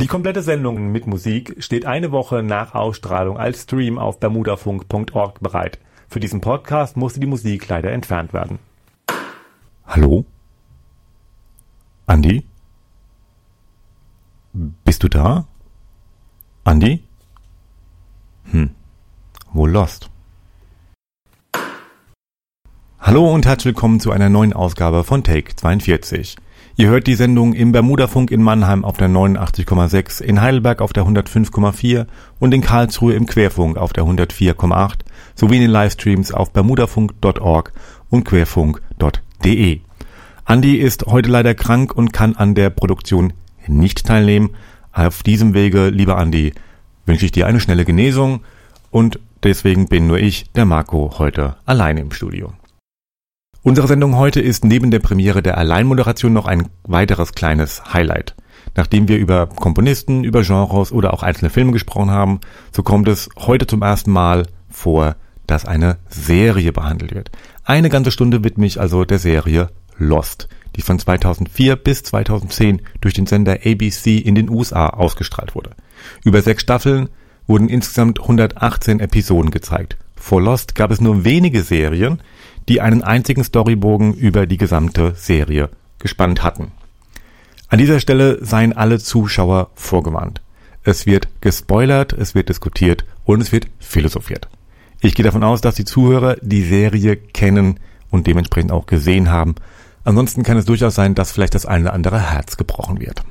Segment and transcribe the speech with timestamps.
[0.00, 5.80] Die komplette Sendung mit Musik steht eine Woche nach Ausstrahlung als Stream auf bermudafunk.org bereit.
[6.08, 8.60] Für diesen Podcast musste die Musik leider entfernt werden.
[9.84, 10.24] Hallo?
[12.06, 12.44] Andi?
[14.84, 15.48] Bist du da?
[16.62, 17.02] Andi?
[18.52, 18.70] Hm,
[19.52, 20.10] wohl lost.
[23.00, 26.36] Hallo und herzlich willkommen zu einer neuen Ausgabe von Take 42.
[26.80, 31.02] Ihr hört die Sendung im Bermudafunk in Mannheim auf der 89,6, in Heidelberg auf der
[31.02, 32.06] 105,4
[32.38, 34.98] und in Karlsruhe im Querfunk auf der 104,8
[35.34, 37.72] sowie in den Livestreams auf bermudafunk.org
[38.10, 39.80] und querfunk.de.
[40.44, 43.32] Andi ist heute leider krank und kann an der Produktion
[43.66, 44.50] nicht teilnehmen.
[44.92, 46.52] Auf diesem Wege, lieber Andi,
[47.06, 48.42] wünsche ich dir eine schnelle Genesung
[48.92, 52.52] und deswegen bin nur ich, der Marco, heute alleine im Studio.
[53.62, 58.36] Unsere Sendung heute ist neben der Premiere der Alleinmoderation noch ein weiteres kleines Highlight.
[58.76, 62.40] Nachdem wir über Komponisten, über Genres oder auch einzelne Filme gesprochen haben,
[62.70, 65.16] so kommt es heute zum ersten Mal vor,
[65.48, 67.32] dass eine Serie behandelt wird.
[67.64, 73.14] Eine ganze Stunde widme ich also der Serie Lost, die von 2004 bis 2010 durch
[73.14, 75.70] den Sender ABC in den USA ausgestrahlt wurde.
[76.22, 77.08] Über sechs Staffeln
[77.48, 79.96] wurden insgesamt 118 Episoden gezeigt.
[80.14, 82.20] Vor Lost gab es nur wenige Serien,
[82.68, 86.72] die einen einzigen Storybogen über die gesamte Serie gespannt hatten.
[87.68, 90.40] An dieser Stelle seien alle Zuschauer vorgewarnt.
[90.84, 94.48] Es wird gespoilert, es wird diskutiert und es wird philosophiert.
[95.00, 97.78] Ich gehe davon aus, dass die Zuhörer die Serie kennen
[98.10, 99.54] und dementsprechend auch gesehen haben.
[100.04, 103.22] Ansonsten kann es durchaus sein, dass vielleicht das eine oder andere Herz gebrochen wird.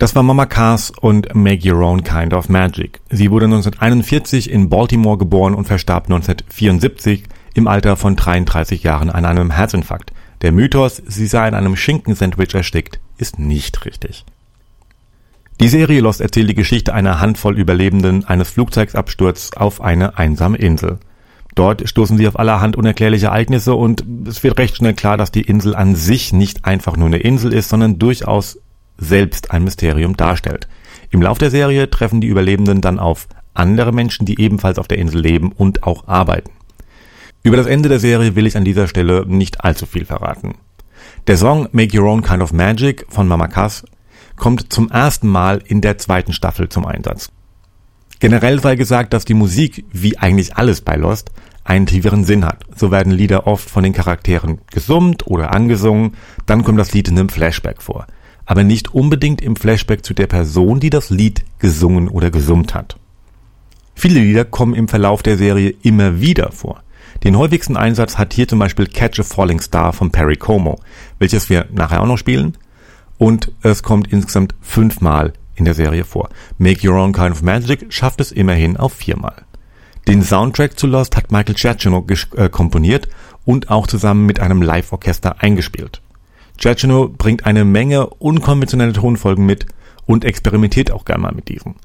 [0.00, 3.02] Das war Mama Cars und Make Your Own Kind of Magic.
[3.10, 9.26] Sie wurde 1941 in Baltimore geboren und verstarb 1974 im Alter von 33 Jahren an
[9.26, 10.14] einem Herzinfarkt.
[10.40, 14.24] Der Mythos, sie sei in einem Schinkensandwich erstickt, ist nicht richtig.
[15.60, 20.98] Die Serie Lost erzählt die Geschichte einer Handvoll Überlebenden eines Flugzeugsabsturz auf eine einsame Insel.
[21.54, 25.42] Dort stoßen sie auf allerhand unerklärliche Ereignisse und es wird recht schnell klar, dass die
[25.42, 28.60] Insel an sich nicht einfach nur eine Insel ist, sondern durchaus
[29.00, 30.68] selbst ein Mysterium darstellt.
[31.10, 34.98] Im Lauf der Serie treffen die Überlebenden dann auf andere Menschen, die ebenfalls auf der
[34.98, 36.50] Insel leben und auch arbeiten.
[37.42, 40.54] Über das Ende der Serie will ich an dieser Stelle nicht allzu viel verraten.
[41.26, 43.84] Der Song Make Your Own Kind of Magic von Mama Cass
[44.36, 47.30] kommt zum ersten Mal in der zweiten Staffel zum Einsatz.
[48.20, 51.30] Generell sei gesagt, dass die Musik, wie eigentlich alles bei Lost,
[51.64, 52.64] einen tieferen Sinn hat.
[52.76, 56.14] So werden Lieder oft von den Charakteren gesummt oder angesungen,
[56.46, 58.06] dann kommt das Lied in einem Flashback vor
[58.50, 62.96] aber nicht unbedingt im Flashback zu der Person, die das Lied gesungen oder gesummt hat.
[63.94, 66.82] Viele Lieder kommen im Verlauf der Serie immer wieder vor.
[67.22, 70.80] Den häufigsten Einsatz hat hier zum Beispiel Catch a Falling Star von Perry Como,
[71.20, 72.58] welches wir nachher auch noch spielen.
[73.18, 76.28] Und es kommt insgesamt fünfmal in der Serie vor.
[76.58, 79.44] Make Your Own Kind of Magic schafft es immerhin auf viermal.
[80.08, 83.06] Den Soundtrack zu Lost hat Michael Giacchino äh, komponiert
[83.44, 85.99] und auch zusammen mit einem Live-Orchester eingespielt.
[86.60, 89.66] Giacchino bringt eine Menge unkonventionelle Tonfolgen mit
[90.04, 91.76] und experimentiert auch gerne mal mit diesen.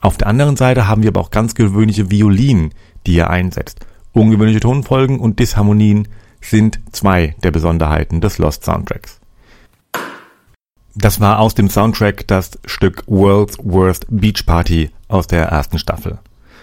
[0.00, 2.72] Auf der anderen Seite haben wir aber auch ganz gewöhnliche Violinen,
[3.06, 3.86] die er einsetzt.
[4.12, 6.08] Ungewöhnliche Tonfolgen und Disharmonien
[6.40, 9.20] sind zwei der Besonderheiten des Lost Soundtracks.
[10.94, 16.18] Das war aus dem Soundtrack das Stück World's Worst Beach Party aus der ersten Staffel.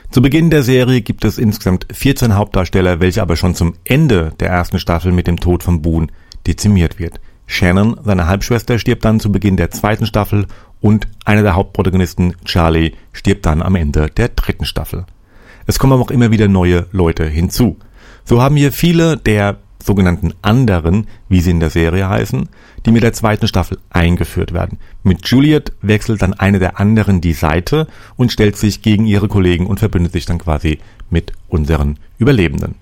[0.10, 4.50] Zu Beginn der Serie gibt es insgesamt 14 Hauptdarsteller, welche aber schon zum Ende der
[4.50, 6.08] ersten Staffel mit dem Tod von Boone
[6.48, 7.20] dezimiert wird.
[7.52, 10.48] Shannon, seine Halbschwester, stirbt dann zu Beginn der zweiten Staffel
[10.80, 15.06] und einer der Hauptprotagonisten, Charlie, stirbt dann am Ende der dritten Staffel.
[15.68, 17.78] Es kommen aber auch immer wieder neue Leute hinzu.
[18.24, 22.48] So haben wir viele der sogenannten anderen, wie sie in der Serie heißen,
[22.86, 24.78] die mit der zweiten Staffel eingeführt werden.
[25.04, 29.68] Mit Juliet wechselt dann eine der anderen die Seite und stellt sich gegen ihre Kollegen
[29.68, 30.80] und verbündet sich dann quasi
[31.10, 32.76] mit unseren Überlebenden.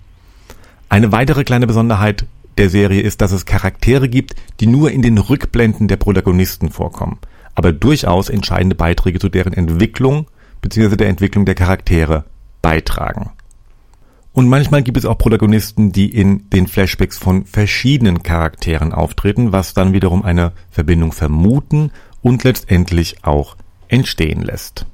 [0.90, 2.28] Eine weitere kleine Besonderheit
[2.60, 7.18] der Serie ist, dass es Charaktere gibt, die nur in den Rückblenden der Protagonisten vorkommen,
[7.56, 10.28] aber durchaus entscheidende Beiträge zu deren Entwicklung
[10.62, 10.98] bzw.
[10.98, 12.26] der Entwicklung der Charaktere
[12.62, 13.32] beitragen.
[14.34, 19.74] Und manchmal gibt es auch Protagonisten, die in den Flashbacks von verschiedenen Charakteren auftreten, was
[19.74, 21.92] dann wiederum eine Verbindung vermuten
[22.22, 23.56] und letztendlich auch
[23.88, 24.86] entstehen lässt.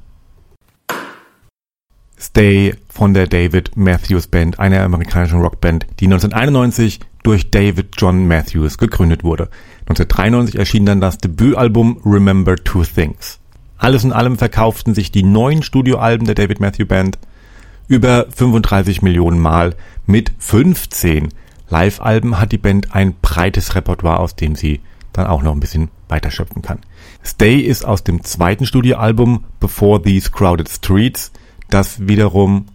[2.18, 8.77] Stay von der David Matthews Band, einer amerikanischen Rockband, die 1991 durch David John Matthews
[8.77, 9.50] gegründet wurde.
[9.88, 13.39] 1993 erschien dann das Debütalbum Remember Two Things.
[13.77, 17.19] Alles in allem verkauften sich die neuen Studioalben der David Matthews Band
[17.88, 19.75] über 35 Millionen Mal.
[20.06, 21.30] Mit 15
[21.69, 24.81] Live-Alben hat die Band ein breites Repertoire, aus dem sie
[25.12, 26.80] dann auch noch ein bisschen weiterschöpfen kann.
[27.24, 31.31] Stay ist aus dem zweiten Studioalbum Before These Crowded Streets,
[31.69, 32.68] das wiederum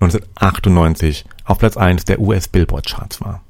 [0.00, 3.42] 1998 auf Platz 1 der US Billboard Charts war.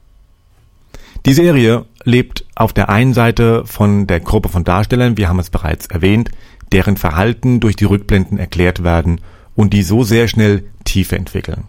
[1.26, 5.50] Die Serie lebt auf der einen Seite von der Gruppe von Darstellern, wir haben es
[5.50, 6.30] bereits erwähnt,
[6.70, 9.20] deren Verhalten durch die Rückblenden erklärt werden
[9.56, 11.64] und die so sehr schnell Tiefe entwickeln.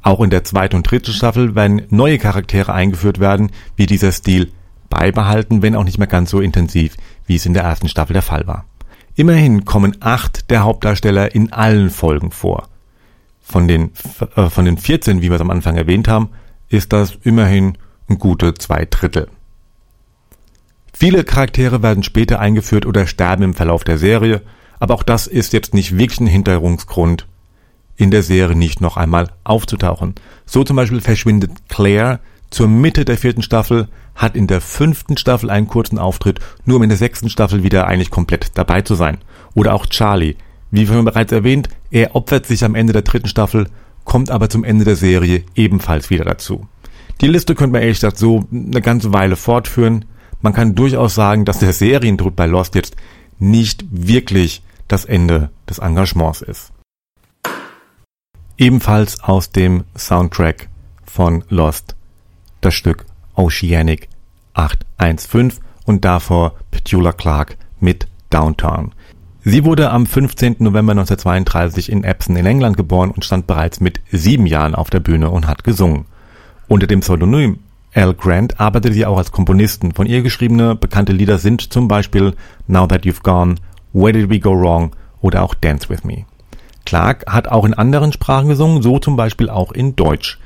[0.00, 4.50] Auch in der zweiten und dritten Staffel werden neue Charaktere eingeführt werden, wie dieser Stil
[4.88, 6.96] beibehalten, wenn auch nicht mehr ganz so intensiv,
[7.26, 8.64] wie es in der ersten Staffel der Fall war.
[9.14, 12.70] Immerhin kommen acht der Hauptdarsteller in allen Folgen vor.
[13.42, 13.90] Von den,
[14.36, 16.30] äh, von den 14, wie wir es am Anfang erwähnt haben,
[16.70, 17.76] ist das immerhin
[18.08, 19.28] gute zwei Drittel.
[20.92, 24.40] Viele Charaktere werden später eingeführt oder sterben im Verlauf der Serie,
[24.78, 27.26] aber auch das ist jetzt nicht wirklich ein Hintergrungsgrund,
[27.96, 30.14] in der Serie nicht noch einmal aufzutauchen.
[30.46, 32.20] So zum Beispiel verschwindet Claire
[32.50, 36.82] zur Mitte der vierten Staffel, hat in der fünften Staffel einen kurzen Auftritt, nur um
[36.82, 39.18] in der sechsten Staffel wieder eigentlich komplett dabei zu sein.
[39.54, 40.36] Oder auch Charlie.
[40.70, 43.68] Wie schon bereits erwähnt, er opfert sich am Ende der dritten Staffel,
[44.04, 46.66] kommt aber zum Ende der Serie ebenfalls wieder dazu.
[47.20, 50.04] Die Liste könnte man ehrlich gesagt so eine ganze Weile fortführen.
[50.42, 52.96] Man kann durchaus sagen, dass der Serientod bei Lost jetzt
[53.38, 56.72] nicht wirklich das Ende des Engagements ist.
[58.58, 60.68] Ebenfalls aus dem Soundtrack
[61.04, 61.96] von Lost
[62.60, 63.04] das Stück
[63.34, 64.08] Oceanic
[64.54, 68.92] 815 und davor Petula Clark mit Downtown.
[69.44, 70.56] Sie wurde am 15.
[70.58, 75.00] November 1932 in Epsom in England geboren und stand bereits mit sieben Jahren auf der
[75.00, 76.06] Bühne und hat gesungen.
[76.68, 77.60] Unter dem Pseudonym
[77.94, 79.92] Al Grant arbeitete sie auch als Komponistin.
[79.92, 82.34] Von ihr geschriebene bekannte Lieder sind zum Beispiel
[82.66, 83.54] Now That You've Gone,
[83.92, 86.26] Where Did We Go Wrong oder auch Dance With Me.
[86.84, 90.38] Clark hat auch in anderen Sprachen gesungen, so zum Beispiel auch in Deutsch.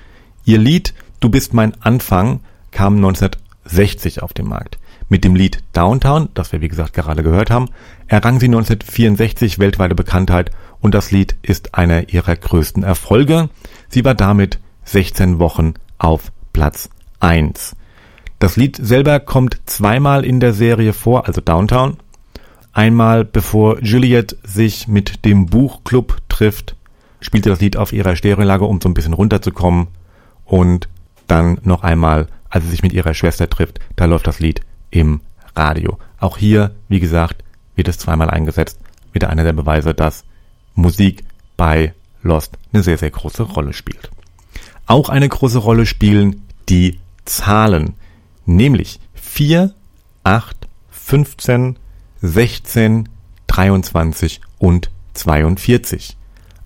[0.45, 2.41] Ihr Lied Du bist mein Anfang
[2.71, 4.79] kam 1960 auf den Markt.
[5.11, 7.69] Mit dem Lied Downtown, das wir wie gesagt gerade gehört haben,
[8.07, 10.51] errang sie 1964 weltweite Bekanntheit
[10.81, 13.51] und das Lied ist einer ihrer größten Erfolge.
[13.89, 17.77] Sie war damit 16 Wochen auf Platz 1.
[18.41, 21.99] Das Lied selber kommt zweimal in der Serie vor, also Downtown.
[22.73, 26.75] Einmal bevor Juliet sich mit dem Buchclub trifft,
[27.21, 29.89] spielt sie das Lied auf ihrer Stereolage, um so ein bisschen runterzukommen.
[30.45, 30.89] Und
[31.27, 35.21] dann noch einmal, als sie sich mit ihrer Schwester trifft, da läuft das Lied im
[35.55, 35.99] Radio.
[36.19, 37.45] Auch hier, wie gesagt,
[37.77, 38.79] wird es zweimal eingesetzt.
[39.13, 40.25] Wieder einer der Beweise, dass
[40.75, 41.25] Musik
[41.57, 41.93] bei
[42.23, 44.11] Lost eine sehr, sehr große Rolle spielt.
[44.91, 47.95] Auch eine große Rolle spielen die Zahlen,
[48.45, 49.73] nämlich 4,
[50.25, 51.79] 8, 15,
[52.23, 53.09] 16,
[53.47, 56.17] 23 und 42.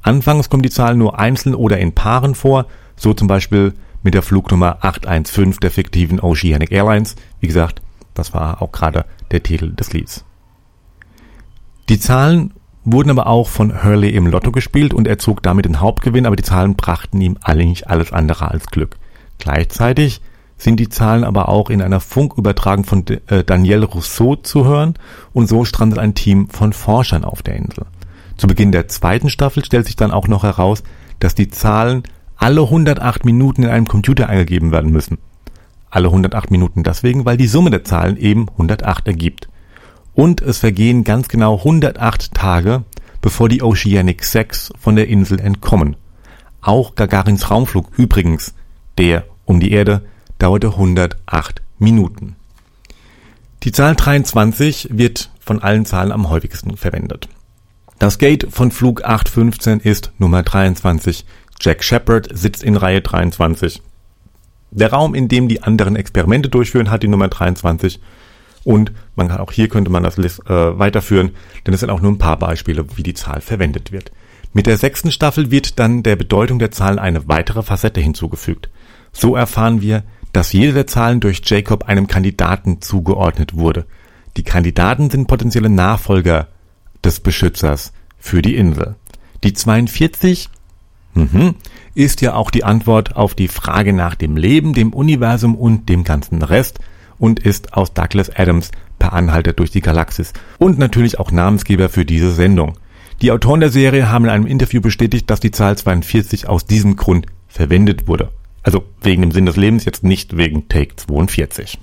[0.01, 2.65] Anfangs kommen die Zahlen nur einzeln oder in Paaren vor,
[2.97, 7.17] so zum Beispiel mit der Flugnummer 815 der fiktiven Oceanic Airlines.
[7.41, 7.83] Wie gesagt,
[8.15, 10.25] das war auch gerade der Titel des Lieds.
[11.91, 15.81] Die Zahlen wurden aber auch von Hurley im Lotto gespielt und er zog damit den
[15.81, 18.97] Hauptgewinn, aber die Zahlen brachten ihm eigentlich alles andere als Glück.
[19.39, 20.21] Gleichzeitig
[20.57, 24.95] sind die Zahlen aber auch in einer Funkübertragung von äh, Daniel Rousseau zu hören
[25.33, 27.87] und so strandet ein Team von Forschern auf der Insel.
[28.37, 30.83] Zu Beginn der zweiten Staffel stellt sich dann auch noch heraus,
[31.21, 32.03] dass die Zahlen
[32.37, 35.19] alle 108 Minuten in einem Computer eingegeben werden müssen.
[35.91, 39.49] Alle 108 Minuten deswegen, weil die Summe der Zahlen eben 108 ergibt.
[40.15, 42.85] Und es vergehen ganz genau 108 Tage,
[43.21, 45.97] bevor die Oceanic 6 von der Insel entkommen.
[46.61, 48.55] Auch Gagarins Raumflug übrigens
[48.99, 50.03] der um die Erde
[50.39, 52.37] dauerte 108 Minuten.
[53.63, 57.29] Die Zahl 23 wird von allen Zahlen am häufigsten verwendet.
[57.99, 61.25] Das Gate von Flug 815 ist Nummer 23.
[61.61, 63.83] Jack Shepard sitzt in Reihe 23.
[64.71, 68.01] Der Raum, in dem die anderen Experimente durchführen, hat die Nummer 23.
[68.65, 71.31] Und man kann auch hier könnte man das äh, weiterführen,
[71.67, 74.11] denn es sind auch nur ein paar Beispiele, wie die Zahl verwendet wird.
[74.53, 78.71] Mit der sechsten Staffel wird dann der Bedeutung der Zahlen eine weitere Facette hinzugefügt.
[79.13, 83.87] So erfahren wir, dass jede der Zahlen durch Jacob einem Kandidaten zugeordnet wurde.
[84.37, 86.49] Die Kandidaten sind potenzielle Nachfolger
[87.05, 88.97] des Beschützers für die Insel.
[89.45, 90.49] Die 42
[91.15, 91.55] mhm,
[91.95, 96.03] ist ja auch die Antwort auf die Frage nach dem Leben, dem Universum und dem
[96.03, 96.81] ganzen Rest
[97.19, 102.05] und ist aus Douglas Adams per Anhalter durch die Galaxis und natürlich auch Namensgeber für
[102.05, 102.79] diese Sendung.
[103.23, 106.97] Die Autoren der Serie haben in einem Interview bestätigt, dass die Zahl 42 aus diesem
[106.97, 108.31] Grund verwendet wurde.
[108.63, 111.79] Also wegen dem Sinn des Lebens, jetzt nicht wegen Take 42.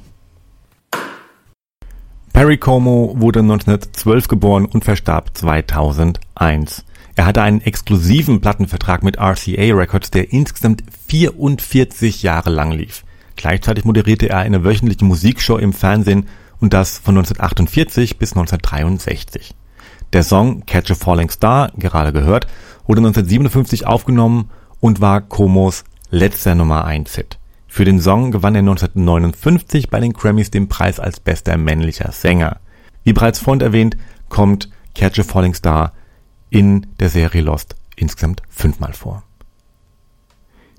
[2.33, 6.85] Perry Como wurde 1912 geboren und verstarb 2001.
[7.15, 13.03] Er hatte einen exklusiven Plattenvertrag mit RCA Records, der insgesamt 44 Jahre lang lief.
[13.41, 16.27] Gleichzeitig moderierte er eine wöchentliche Musikshow im Fernsehen
[16.59, 19.55] und das von 1948 bis 1963.
[20.13, 22.45] Der Song Catch a Falling Star, gerade gehört,
[22.85, 27.39] wurde 1957 aufgenommen und war Komos letzter Nummer 1 Hit.
[27.67, 32.59] Für den Song gewann er 1959 bei den Grammys den Preis als bester männlicher Sänger.
[33.03, 33.97] Wie bereits vorhin erwähnt,
[34.29, 35.93] kommt Catch a Falling Star
[36.51, 39.23] in der Serie Lost insgesamt fünfmal vor.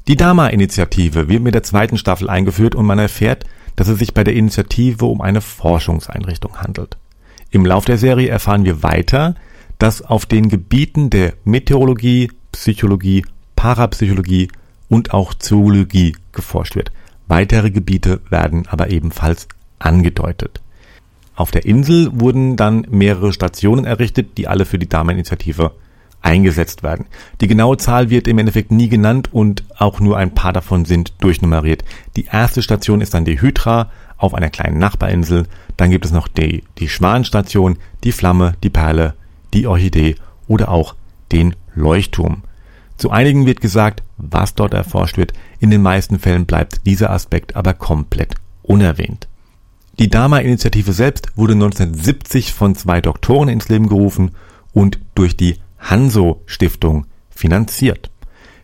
[0.09, 3.44] Die Dama-Initiative wird mit der zweiten Staffel eingeführt und man erfährt,
[3.76, 6.97] dass es sich bei der Initiative um eine Forschungseinrichtung handelt.
[7.50, 9.37] Im Lauf der Serie erfahren wir weiter,
[9.78, 14.49] dass auf den Gebieten der Meteorologie, Psychologie, Parapsychologie
[14.88, 16.90] und auch Zoologie geforscht wird.
[17.28, 19.47] Weitere Gebiete werden aber ebenfalls
[19.78, 20.61] angedeutet.
[21.35, 25.73] Auf der Insel wurden dann mehrere Stationen errichtet, die alle für die Dama-Initiative
[26.23, 27.07] eingesetzt werden.
[27.41, 31.12] Die genaue Zahl wird im Endeffekt nie genannt und auch nur ein paar davon sind
[31.21, 31.85] durchnummeriert.
[32.17, 35.47] Die erste Station ist dann die Hydra auf einer kleinen Nachbarinsel.
[35.76, 39.14] Dann gibt es noch die, die Schwanstation, die Flamme, die Perle,
[39.52, 40.14] die Orchidee
[40.47, 40.95] oder auch
[41.33, 42.43] den Leuchtturm.
[42.97, 45.33] Zu einigen wird gesagt, was dort erforscht wird.
[45.59, 49.26] In den meisten Fällen bleibt dieser Aspekt aber komplett unerwähnt.
[49.99, 54.31] Die Dama-Initiative selbst wurde 1970 von zwei Doktoren ins Leben gerufen
[54.73, 58.10] und durch die Hanso-Stiftung finanziert.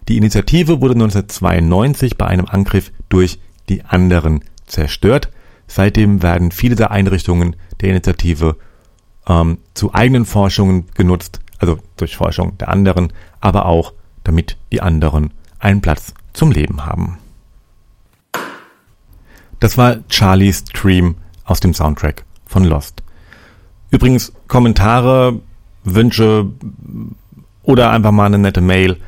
[0.08, 5.30] Die Initiative wurde 1992 bei einem Angriff durch die anderen zerstört.
[5.66, 8.56] Seitdem werden viele der Einrichtungen der Initiative
[9.26, 13.92] ähm, zu eigenen Forschungen genutzt, also durch Forschung der anderen, aber auch
[14.25, 17.18] damit die anderen einen Platz zum Leben haben.
[19.60, 23.02] Das war Charlie's Dream aus dem Soundtrack von Lost.
[23.90, 25.40] Übrigens Kommentare,
[25.95, 26.47] Wünsche
[27.62, 28.99] oder einfach mal eine nette Mail.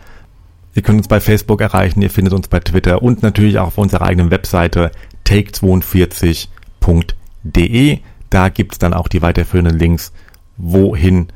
[0.75, 3.79] Ihr könnt uns bei Facebook erreichen, ihr findet uns bei Twitter und natürlich auch auf
[3.79, 4.91] unserer eigenen Webseite
[5.27, 7.99] take42.de.
[8.31, 10.13] Da gibt's dann auch die weiterführenden Links,
[10.57, 11.29] wohin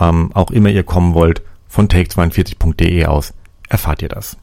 [0.00, 1.42] ähm, auch immer ihr kommen wollt.
[1.68, 3.34] Von take42.de aus
[3.68, 4.38] erfahrt ihr das.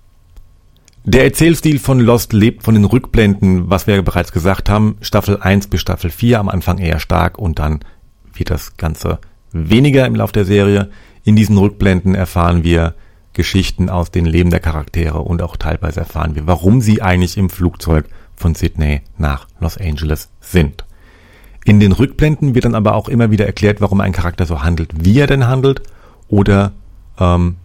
[1.08, 4.98] Der Erzählstil von Lost lebt von den Rückblenden, was wir bereits gesagt haben.
[5.02, 7.82] Staffel 1 bis Staffel 4 am Anfang eher stark und dann
[8.34, 9.20] wird das Ganze
[9.56, 10.90] weniger im Lauf der Serie.
[11.24, 12.94] In diesen Rückblenden erfahren wir
[13.34, 17.50] Geschichten aus den Leben der Charaktere und auch teilweise erfahren wir, warum sie eigentlich im
[17.50, 20.86] Flugzeug von Sydney nach Los Angeles sind.
[21.64, 24.92] In den Rückblenden wird dann aber auch immer wieder erklärt, warum ein Charakter so handelt,
[25.04, 25.82] wie er denn handelt
[26.28, 26.74] oder
[27.20, 27.56] ähm,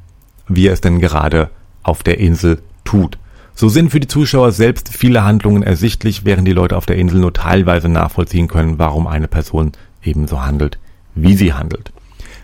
[0.48, 1.50] wie er es denn gerade
[1.82, 3.18] auf der Insel tut.
[3.54, 7.20] So sind für die Zuschauer selbst viele Handlungen ersichtlich, während die Leute auf der Insel
[7.20, 10.78] nur teilweise nachvollziehen können, warum eine Person ebenso handelt,
[11.14, 11.92] wie sie handelt.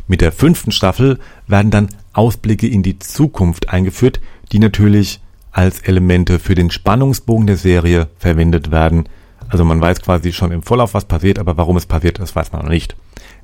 [0.08, 4.20] Mit der fünften Staffel werden dann Ausblicke in die Zukunft eingeführt,
[4.52, 5.20] die natürlich
[5.50, 9.08] als Elemente für den Spannungsbogen der Serie verwendet werden.
[9.48, 12.52] Also man weiß quasi schon im Vorlauf, was passiert, aber warum es passiert, das weiß
[12.52, 12.96] man noch nicht.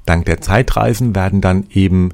[0.05, 2.11] Dank der Zeitreisen werden dann eben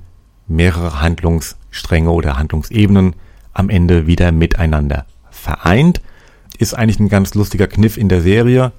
[0.47, 3.15] mehrere Handlungsstränge oder Handlungsebenen
[3.53, 6.00] am Ende wieder miteinander vereint.
[6.59, 8.73] Ist eigentlich ein ganz lustiger Kniff in der Serie.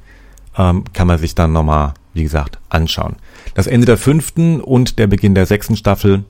[0.58, 3.16] Ähm, kann man sich dann nochmal, wie gesagt, anschauen.
[3.54, 6.24] Das Ende der fünften und der Beginn der sechsten Staffel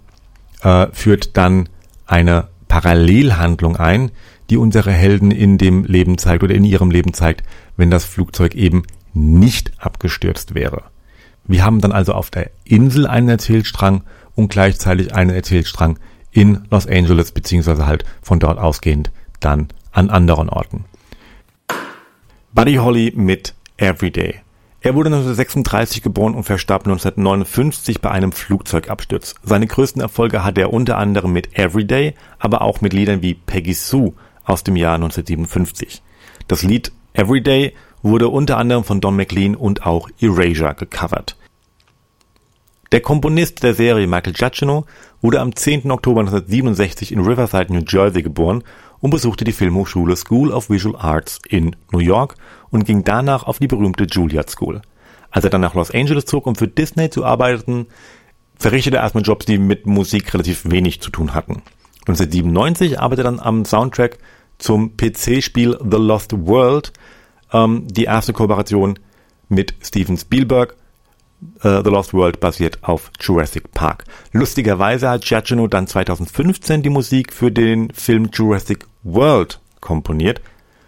[0.61, 1.69] äh, führt dann
[2.05, 4.11] eine Parallelhandlung ein,
[4.49, 7.43] die unsere Helden in dem Leben zeigt oder in ihrem Leben zeigt,
[7.77, 8.83] wenn das Flugzeug eben
[9.13, 10.83] nicht abgestürzt wäre.
[11.45, 14.03] Wir haben dann also auf der Insel einen Erzählstrang
[14.35, 15.97] und gleichzeitig einen Erzählstrang
[16.31, 20.85] in Los Angeles beziehungsweise halt von dort ausgehend dann an anderen Orten.
[22.53, 24.41] Buddy Holly mit Everyday.
[24.81, 29.35] Er wurde 1936 geboren und verstarb 1959 bei einem Flugzeugabsturz.
[29.43, 33.73] Seine größten Erfolge hatte er unter anderem mit Everyday, aber auch mit Liedern wie Peggy
[33.73, 34.13] Sue
[34.45, 36.01] aus dem Jahr 1957.
[36.47, 41.35] Das Lied Everyday wurde unter anderem von Don McLean und auch Erasure gecovert.
[42.93, 44.85] Der Komponist der Serie Michael Giacchino
[45.21, 45.91] wurde am 10.
[45.91, 48.63] Oktober 1967 in Riverside, New Jersey geboren
[49.01, 52.35] und besuchte die Filmhochschule School of Visual Arts in New York
[52.69, 54.81] und ging danach auf die berühmte Juilliard School.
[55.31, 57.87] Als er dann nach Los Angeles zog, um für Disney zu arbeiten,
[58.57, 61.61] verrichtete er erstmal Jobs, die mit Musik relativ wenig zu tun hatten.
[62.07, 64.17] 1997 arbeitete er dann am Soundtrack
[64.57, 66.91] zum PC-Spiel The Lost World,
[67.53, 68.99] ähm, die erste Kooperation
[69.47, 70.75] mit Steven Spielberg.
[71.63, 74.03] Uh, The Lost World basiert auf Jurassic Park.
[74.33, 80.41] Lustigerweise hat Giacchino dann 2015 die Musik für den Film Jurassic World komponiert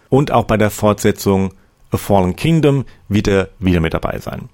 [0.08, 1.54] und auch bei der Fortsetzung
[1.90, 4.48] A Fallen Kingdom wird er wieder mit dabei sein.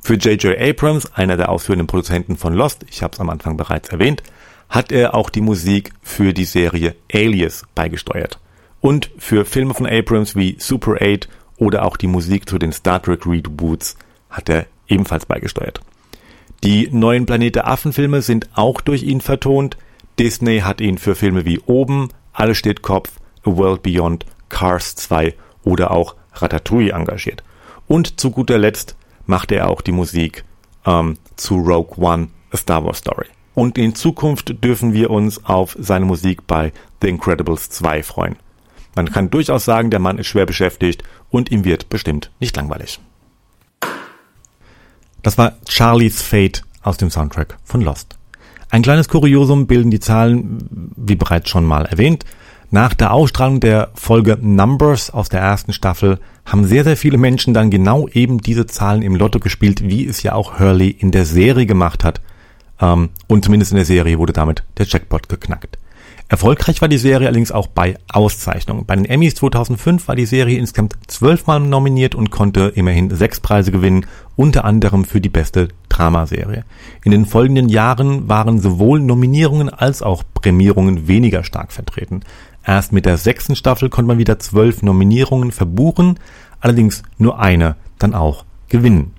[0.00, 0.58] Für J.J.
[0.58, 4.22] Abrams, einer der ausführenden Produzenten von Lost, ich habe es am Anfang bereits erwähnt,
[4.68, 8.40] hat er auch die Musik für die Serie Alias beigesteuert.
[8.80, 13.00] Und für Filme von Abrams wie Super 8 oder auch die Musik zu den Star
[13.00, 13.96] Trek Reboots
[14.28, 15.80] hat er ebenfalls beigesteuert.
[16.64, 19.76] Die neuen Planet der Affen-Filme sind auch durch ihn vertont.
[20.18, 23.12] Disney hat ihn für Filme wie Oben, Alles steht Kopf,
[23.44, 25.34] A World Beyond, Cars 2
[25.64, 27.42] oder auch Ratatouille engagiert.
[27.86, 28.96] Und zu guter Letzt
[29.26, 30.44] machte er auch die Musik
[30.86, 33.26] ähm, zu Rogue One, A Star Wars Story.
[33.54, 36.72] Und in Zukunft dürfen wir uns auf seine Musik bei
[37.02, 38.36] The Incredibles 2 freuen.
[38.94, 43.00] Man kann durchaus sagen, der Mann ist schwer beschäftigt und ihm wird bestimmt nicht langweilig.
[45.22, 48.18] Das war Charlie's Fate aus dem Soundtrack von Lost.
[48.72, 52.24] Ein kleines Kuriosum bilden die Zahlen, wie bereits schon mal erwähnt.
[52.70, 57.52] Nach der Ausstrahlung der Folge Numbers aus der ersten Staffel haben sehr, sehr viele Menschen
[57.52, 61.26] dann genau eben diese Zahlen im Lotto gespielt, wie es ja auch Hurley in der
[61.26, 62.22] Serie gemacht hat.
[62.80, 65.76] Ähm, und zumindest in der Serie wurde damit der Jackpot geknackt.
[66.32, 68.86] Erfolgreich war die Serie allerdings auch bei Auszeichnungen.
[68.86, 73.70] Bei den Emmys 2005 war die Serie insgesamt zwölfmal nominiert und konnte immerhin sechs Preise
[73.70, 76.64] gewinnen, unter anderem für die beste Dramaserie.
[77.04, 82.20] In den folgenden Jahren waren sowohl Nominierungen als auch Prämierungen weniger stark vertreten.
[82.64, 86.18] Erst mit der sechsten Staffel konnte man wieder zwölf Nominierungen verbuchen,
[86.60, 89.12] allerdings nur eine dann auch gewinnen.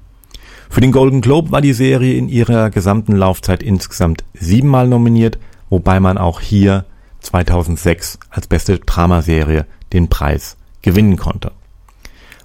[0.67, 5.37] Für den Golden Globe war die Serie in ihrer gesamten Laufzeit insgesamt siebenmal nominiert,
[5.69, 6.85] wobei man auch hier
[7.23, 11.51] 2006 als beste Dramaserie den Preis gewinnen konnte.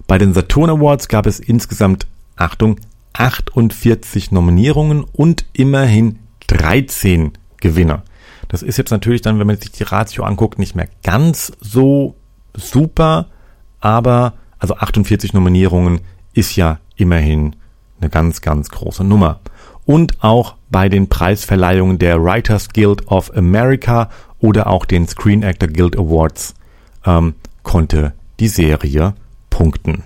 [0.07, 2.07] Bei den Saturn Awards gab es insgesamt,
[2.37, 2.81] Achtung,
[3.13, 8.03] 48 Nominierungen und immerhin 13 Gewinner.
[8.49, 12.15] Das ist jetzt natürlich dann, wenn man sich die Ratio anguckt, nicht mehr ganz so
[12.55, 13.27] super,
[13.81, 16.01] aber also 48 Nominierungen
[16.33, 17.57] ist ja immerhin
[18.01, 19.41] eine ganz, ganz große Nummer.
[19.85, 25.69] Und auch bei den Preisverleihungen der Writers Guild of America oder auch den Screen Actor
[25.69, 26.55] Guild Awards
[27.05, 29.15] ähm, konnte die Serie
[29.51, 30.05] punkten.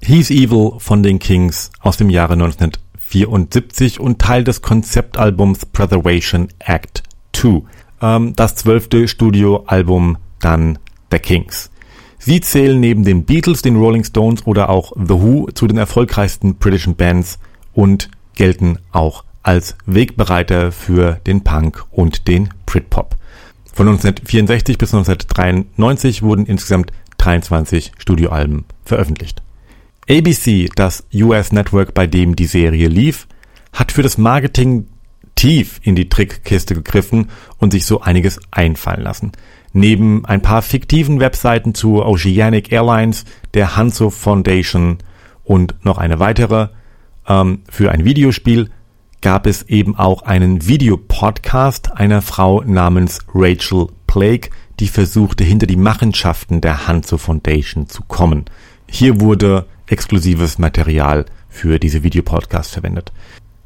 [0.00, 7.02] He's Evil von den Kings aus dem Jahre 1974 und Teil des Konzeptalbums Preservation Act
[7.32, 7.62] 2,
[8.02, 10.78] ähm, das zwölfte Studioalbum dann
[11.10, 11.70] der Kings.
[12.18, 16.56] Sie zählen neben den Beatles, den Rolling Stones oder auch The Who zu den erfolgreichsten
[16.56, 17.38] britischen Bands
[17.72, 23.16] und gelten auch als Wegbereiter für den Punk und den Britpop.
[23.72, 29.42] Von 1964 bis 1993 wurden insgesamt 23 Studioalben veröffentlicht.
[30.08, 33.26] ABC, das US Network, bei dem die Serie lief,
[33.72, 34.86] hat für das Marketing
[35.34, 39.32] tief in die Trickkiste gegriffen und sich so einiges einfallen lassen.
[39.72, 44.98] Neben ein paar fiktiven Webseiten zu Oceanic Airlines, der Hanso Foundation
[45.42, 46.68] und noch eine weitere
[47.26, 48.70] ähm, für ein Videospiel
[49.24, 55.78] gab es eben auch einen Videopodcast einer Frau namens Rachel Blake, die versuchte hinter die
[55.78, 58.44] Machenschaften der Hanzo Foundation zu kommen.
[58.86, 63.12] Hier wurde exklusives Material für diese Videopodcasts verwendet.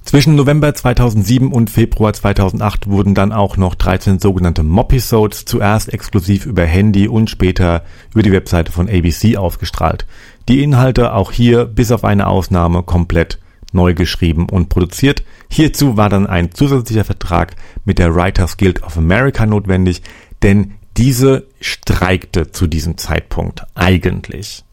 [0.05, 6.47] Zwischen November 2007 und Februar 2008 wurden dann auch noch 13 sogenannte Mopisodes zuerst exklusiv
[6.47, 10.07] über Handy und später über die Webseite von ABC ausgestrahlt.
[10.49, 13.41] Die Inhalte auch hier bis auf eine Ausnahme komplett
[13.73, 15.25] neu geschrieben und produziert.
[15.51, 20.03] Hierzu war dann ein zusätzlicher Vertrag mit der Writers Guild of America notwendig,
[20.43, 24.65] denn diese streikte zu diesem Zeitpunkt eigentlich.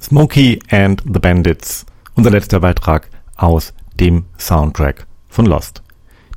[0.00, 5.82] Smokey and the Bandits, unser letzter Beitrag aus dem Soundtrack von Lost.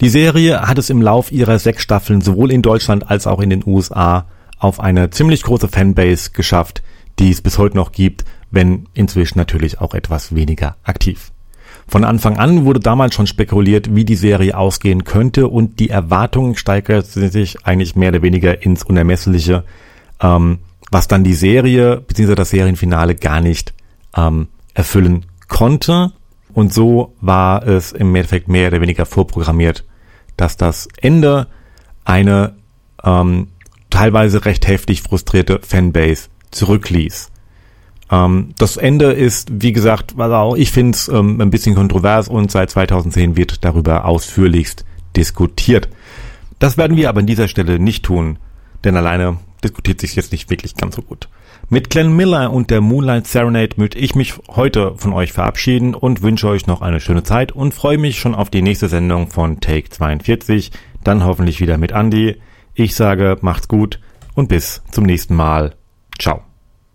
[0.02, 3.52] Die Serie hat es im Lauf ihrer sechs Staffeln sowohl in Deutschland als auch in
[3.52, 6.82] den USA auf eine ziemlich große Fanbase geschafft,
[7.20, 11.32] die es bis heute noch gibt, wenn inzwischen natürlich auch etwas weniger aktiv.
[11.88, 16.56] Von Anfang an wurde damals schon spekuliert, wie die Serie ausgehen könnte und die Erwartungen
[16.56, 19.64] steigerten sich eigentlich mehr oder weniger ins Unermessliche,
[20.22, 20.60] ähm,
[20.90, 22.36] was dann die Serie bzw.
[22.36, 23.74] das Serienfinale gar nicht
[24.16, 26.12] ähm, erfüllen konnte.
[26.54, 29.86] Und so war es im Endeffekt mehr oder weniger vorprogrammiert,
[30.38, 31.48] dass das Ende
[32.04, 32.56] eine
[33.04, 33.48] ähm,
[33.90, 37.32] teilweise recht heftig frustrierte Fanbase zurückließ.
[38.12, 42.52] Ähm, das Ende ist, wie gesagt, auch ich finde es ähm, ein bisschen kontrovers und
[42.52, 45.90] seit 2010 wird darüber ausführlichst diskutiert.
[46.60, 48.38] Das werden wir aber an dieser Stelle nicht tun,
[48.84, 51.30] denn alleine diskutiert sich jetzt nicht wirklich ganz so gut.
[51.70, 56.22] Mit Glenn Miller und der Moonlight Serenade möchte ich mich heute von euch verabschieden und
[56.22, 59.62] wünsche euch noch eine schöne Zeit und freue mich schon auf die nächste Sendung von
[59.62, 60.72] Take 42,
[61.04, 62.42] dann hoffentlich wieder mit Andy.
[62.74, 64.00] Ich sage, macht's gut
[64.34, 65.76] und bis zum nächsten Mal.
[66.20, 66.51] Ciao.